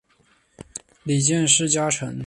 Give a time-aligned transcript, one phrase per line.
[1.03, 2.19] 里见氏家臣。